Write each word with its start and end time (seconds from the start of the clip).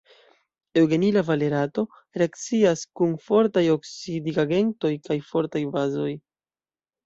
Eŭgenila 0.79 1.21
valerato 1.27 1.83
reakcias 2.21 2.83
kun 3.01 3.15
fortaj 3.27 3.65
oksidigagentoj 3.77 4.95
kaj 5.07 5.23
fortaj 5.33 5.67
bazoj. 5.79 6.11